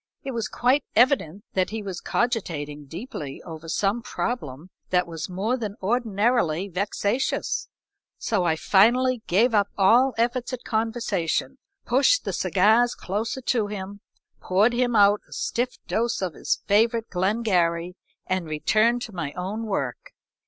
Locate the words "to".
13.41-13.67, 19.03-19.13